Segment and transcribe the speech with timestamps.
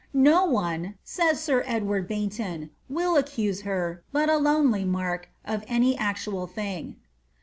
[0.01, 5.63] ^ No one," says sir Edward Baynton, ^ will accuse her, but ahmely Mark, of
[5.67, 6.95] any actual thing."